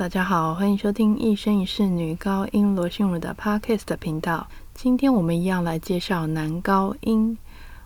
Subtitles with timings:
[0.00, 4.48] 大家好，欢迎收听一生一世女高音罗心如的 Podcast 频道。
[4.72, 7.36] 今天我们一样来介绍男高音。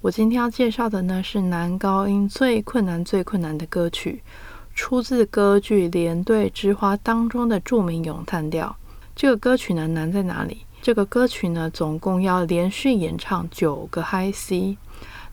[0.00, 4.22] 我今天要介绍的呢是男高音最困难、最困难的歌曲，
[4.74, 8.74] 出自歌剧《连队之花》当中的著名咏叹调。
[9.14, 10.62] 这个歌曲呢难在哪里？
[10.80, 14.78] 这个歌曲呢总共要连续演唱九个 High C。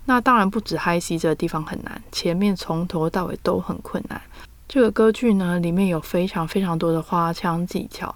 [0.04, 4.22] 那当然不止 High C 这个地方很难，前面从头到尾都很困难。
[4.68, 8.14] 这个歌剧呢，里面有非常非常多的花腔技巧，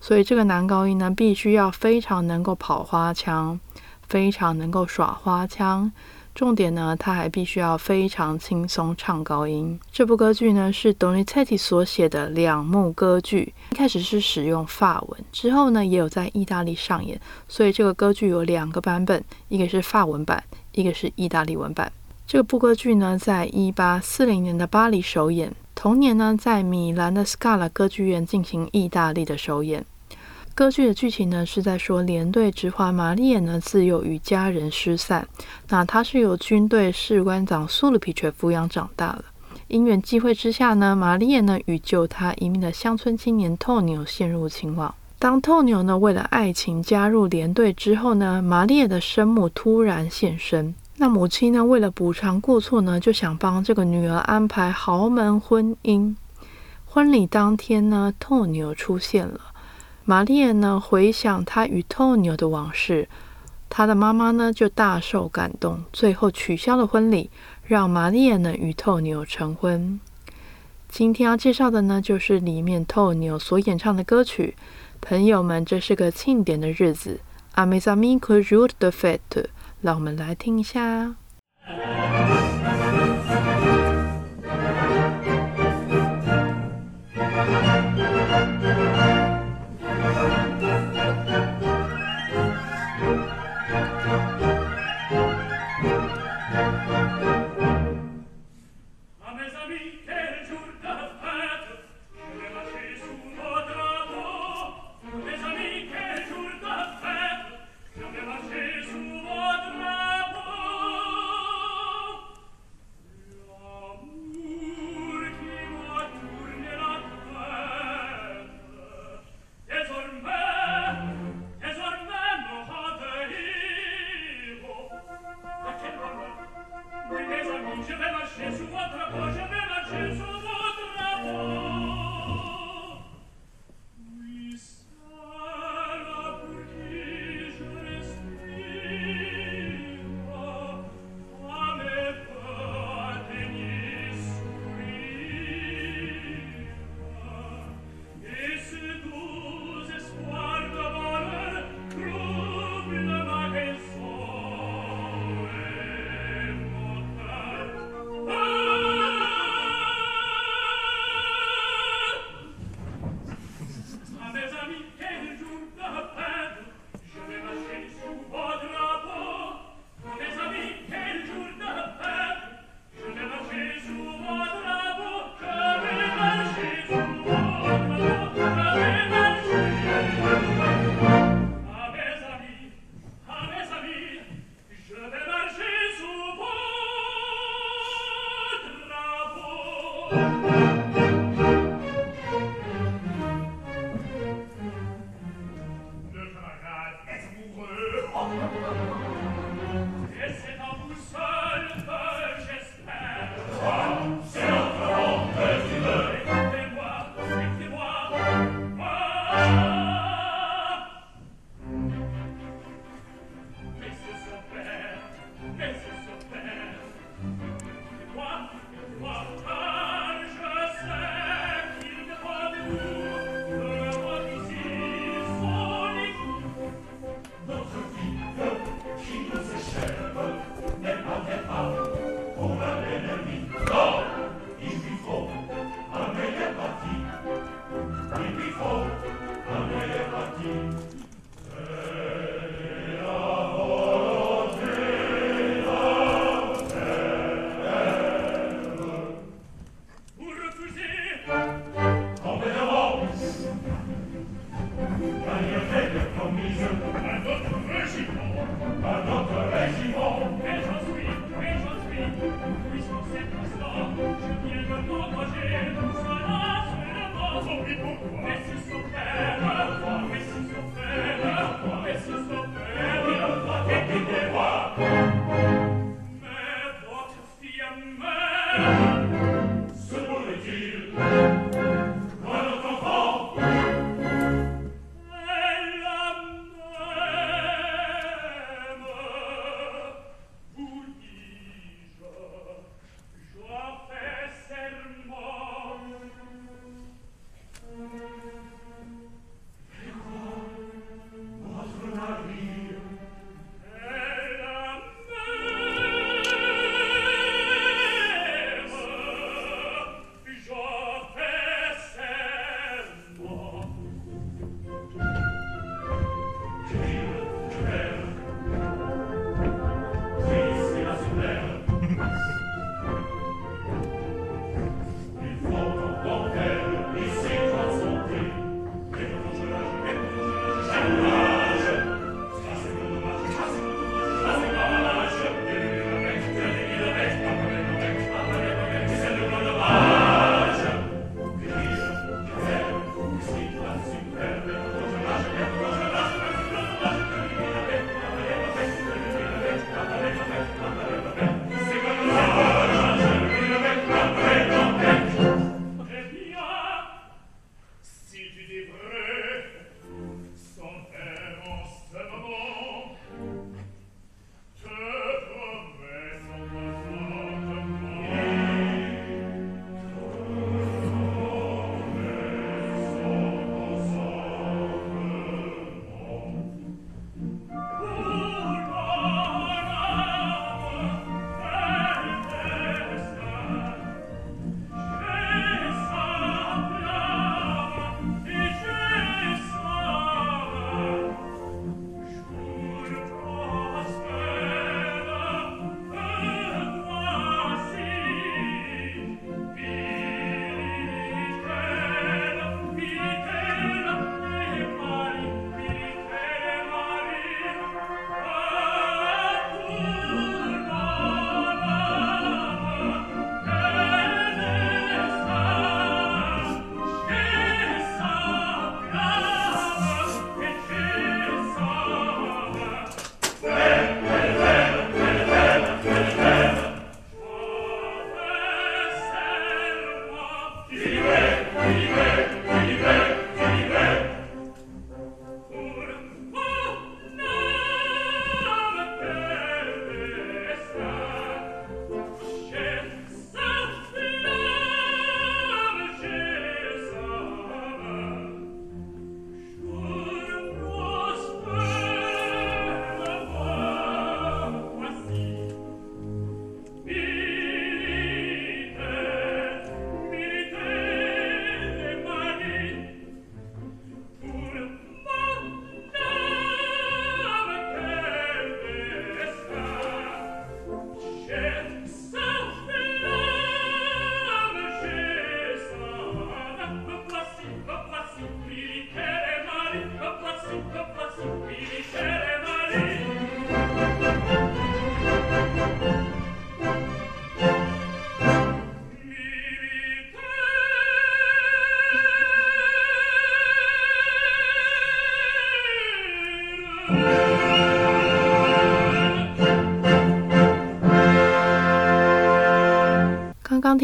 [0.00, 3.58] 所以这个男高音呢，必须要非常能够跑花腔，
[4.06, 5.90] 非常能够耍花腔。
[6.34, 9.80] 重点呢，他还必须要非常轻松唱高音。
[9.90, 21.90] 这部歌剧呢，是 Donizetti 所写的两幕歌剧，一开始是使用法文，之后呢，也有在意大利上演，所以这个歌剧有两个版本，一个是法文版，一个是意大利文版。
[22.26, 25.50] 这部歌剧呢，在一八四零年的巴黎首演。
[25.76, 29.84] 同年呢，在米兰的 Scala 歌剧院进行意大利的首演。
[30.54, 35.28] 歌剧的剧情呢，是在说连队之花玛丽亚呢自幼与家人失散，
[35.68, 39.26] 那她是由军队士官长苏鲁皮却抚养长大了。
[39.68, 44.94] 因缘际会之下呢，玛丽亚呢与救她一命的乡村青年透牛陷入情网。
[45.18, 50.74] 当透牛呢为了爱情加入连队之后呢，玛丽亚的生母突然现身。
[50.98, 51.62] 那母亲呢？
[51.62, 56.16] 为了补偿过错呢，就想帮这个女儿安排豪门婚姻。
[56.86, 59.38] 婚礼当天呢，透牛出现了。
[60.06, 63.08] 玛丽亚呢，回想她与透牛的往事，
[63.68, 67.28] 她的妈妈呢就大受感动，最后取消了婚礼，
[67.64, 70.00] 让玛丽亚呢与透牛成婚。
[70.88, 74.56] 今天要介绍的呢，就是里面透牛所演唱的歌曲。
[75.02, 77.20] 朋友们，这是个庆典的日子。
[77.52, 79.46] A mes amis, que jour de fête。
[79.80, 81.16] 让我们来听一下。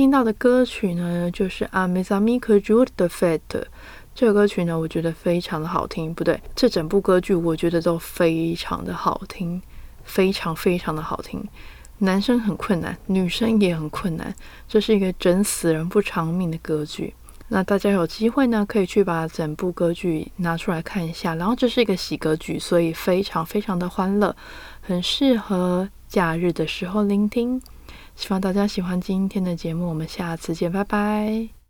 [0.02, 3.38] 听到的歌曲呢，就是《A m e z a m i c j u d e Fête》。
[4.16, 6.12] 这首歌曲呢，我觉得非常的好听。
[6.12, 9.62] 不对，这整部歌剧我觉得都非常的好听，
[10.02, 11.47] 非常非常的好听。
[11.99, 14.35] 男生很困难，女生也很困难。
[14.66, 17.14] 这是一个整死人不偿命的歌剧。
[17.47, 21.37] 那大家有机会呢，可以去把整部歌剧拿出来看一下。
[21.37, 24.35] 然后这是一个喜歌剧，所以非常非常的欢乐，
[24.80, 27.62] 很适合假日的时候聆听。
[28.14, 31.62] 希望大家喜欢今天的节目，我们下次见，拜拜。